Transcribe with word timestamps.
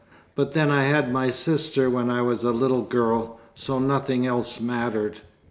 But 0.33 0.53
then 0.53 0.71
I 0.71 0.85
had 0.85 1.13
my 1.13 1.29
sister 1.29 1.87
when 1.87 2.09
I 2.09 2.23
was 2.23 2.43
a 2.43 2.51
little 2.51 2.81
girl, 2.81 3.39
so 3.53 3.77
nothing 3.77 4.25
else 4.25 4.59
mattered." 4.59 5.19